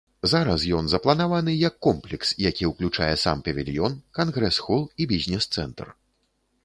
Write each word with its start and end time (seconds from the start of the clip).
Зараз 0.29 0.61
ён 0.77 0.87
запланаваны 0.93 1.53
як 1.63 1.75
комплекс, 1.87 2.31
які 2.45 2.69
ўключае 2.71 3.11
сам 3.25 3.45
павільён, 3.49 4.01
кангрэс-хол 4.21 4.83
і 5.03 5.09
бізнес-цэнтр. 5.13 5.97